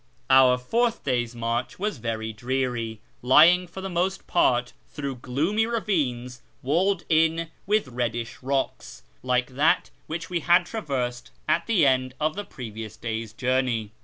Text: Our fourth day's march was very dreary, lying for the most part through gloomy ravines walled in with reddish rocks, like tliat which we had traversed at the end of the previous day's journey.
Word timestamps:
Our 0.31 0.57
fourth 0.57 1.03
day's 1.03 1.35
march 1.35 1.77
was 1.77 1.99
very 1.99 2.33
dreary, 2.33 3.01
lying 3.21 3.67
for 3.67 3.81
the 3.81 3.87
most 3.91 4.25
part 4.25 4.73
through 4.87 5.17
gloomy 5.17 5.67
ravines 5.67 6.41
walled 6.63 7.03
in 7.07 7.51
with 7.67 7.87
reddish 7.87 8.39
rocks, 8.41 9.03
like 9.21 9.51
tliat 9.51 9.91
which 10.07 10.27
we 10.27 10.39
had 10.39 10.65
traversed 10.65 11.29
at 11.47 11.67
the 11.67 11.85
end 11.85 12.15
of 12.19 12.35
the 12.35 12.43
previous 12.43 12.97
day's 12.97 13.31
journey. 13.31 13.91